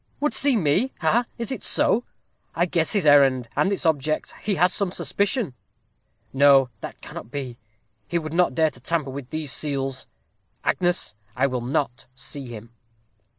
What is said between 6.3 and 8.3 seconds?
No, that cannot be; he